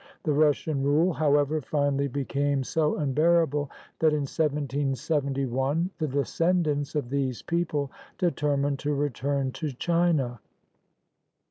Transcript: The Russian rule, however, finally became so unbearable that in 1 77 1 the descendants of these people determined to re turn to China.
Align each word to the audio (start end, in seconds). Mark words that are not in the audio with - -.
The 0.23 0.33
Russian 0.33 0.81
rule, 0.81 1.13
however, 1.13 1.61
finally 1.61 2.07
became 2.07 2.63
so 2.63 2.97
unbearable 2.97 3.69
that 3.99 4.13
in 4.13 4.21
1 4.21 4.25
77 4.25 5.51
1 5.51 5.89
the 5.99 6.07
descendants 6.07 6.95
of 6.95 7.11
these 7.11 7.43
people 7.43 7.91
determined 8.17 8.79
to 8.79 8.95
re 8.95 9.09
turn 9.11 9.51
to 9.51 9.71
China. 9.73 10.39